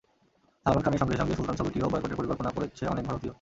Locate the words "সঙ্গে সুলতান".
1.15-1.55